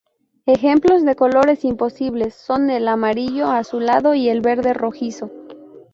[0.47, 5.29] Ejemplos de colores imposibles son el amarillo azulado y el verde rojizo.